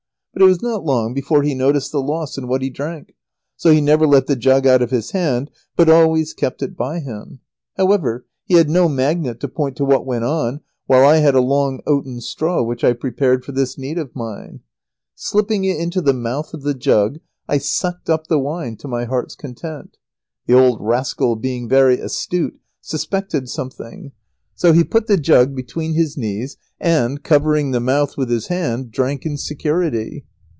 But 0.33 0.43
it 0.43 0.45
was 0.45 0.61
not 0.63 0.85
long 0.85 1.13
before 1.13 1.43
he 1.43 1.53
noticed 1.53 1.91
the 1.91 2.01
loss 2.01 2.35
in 2.37 2.47
what 2.47 2.61
he 2.61 2.69
drank, 2.69 3.13
so 3.57 3.69
he 3.71 3.81
never 3.81 4.07
let 4.07 4.25
the 4.27 4.37
jug 4.37 4.65
out 4.65 4.81
of 4.81 4.89
his 4.89 5.11
hand, 5.11 5.51
but 5.75 5.89
always 5.89 6.33
kept 6.33 6.63
it 6.63 6.75
by 6.77 6.99
him. 6.99 7.41
[Sidenote: 7.77 7.77
Various 7.77 7.77
ways 7.77 7.79
of 7.79 7.83
getting 7.83 7.83
at 7.83 7.83
the 7.83 7.87
wine.] 7.87 7.87
However, 7.87 8.25
he 8.45 8.53
had 8.55 8.69
no 8.69 8.89
magnet 8.89 9.39
to 9.41 9.47
point 9.49 9.75
to 9.75 9.85
what 9.85 10.05
went 10.05 10.23
on, 10.23 10.61
while 10.87 11.05
I 11.05 11.17
had 11.17 11.35
a 11.35 11.41
long 11.41 11.81
oaten 11.85 12.21
straw 12.21 12.63
which 12.63 12.83
I 12.85 12.93
prepared 12.93 13.43
for 13.43 13.51
this 13.51 13.77
need 13.77 13.97
of 13.99 14.15
mine. 14.15 14.61
Slipping 15.15 15.65
it 15.65 15.77
into 15.77 16.01
the 16.01 16.13
mouth 16.13 16.53
of 16.53 16.61
the 16.63 16.73
jug 16.73 17.19
I 17.49 17.57
sucked 17.57 18.09
up 18.09 18.27
the 18.27 18.39
wine 18.39 18.77
to 18.77 18.87
my 18.87 19.03
heart's 19.03 19.35
content. 19.35 19.97
The 20.47 20.53
old 20.57 20.77
rascal, 20.79 21.35
being 21.35 21.67
very 21.67 21.99
astute, 21.99 22.59
suspected 22.79 23.47
something. 23.49 24.13
So 24.55 24.73
he 24.73 24.83
put 24.83 25.07
the 25.07 25.17
jug 25.17 25.55
between 25.55 25.93
his 25.95 26.17
knees 26.17 26.55
and, 26.79 27.23
covering 27.23 27.71
the 27.71 27.79
mouth 27.79 28.15
with 28.17 28.29
his 28.29 28.47
hand, 28.47 28.91
drank 28.91 29.25
in 29.25 29.37
security. 29.37 30.25